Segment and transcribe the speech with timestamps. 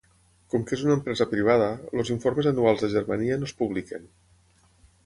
[0.53, 1.67] Com que és una empresa privada,
[2.01, 4.15] els informes anuals de Germania no es publiquen.